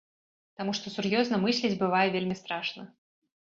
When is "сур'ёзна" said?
0.95-1.39